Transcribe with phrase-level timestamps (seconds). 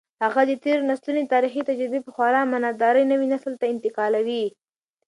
[0.23, 4.43] هغه د تېرو نسلونو تاریخي تجربې په خورا امانتدارۍ نوي نسل ته انتقالوي.